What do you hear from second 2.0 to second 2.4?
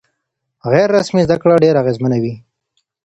وي.